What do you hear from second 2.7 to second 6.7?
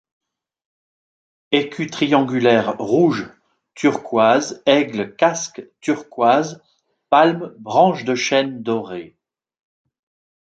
rouge turquoise aigle casque turquoise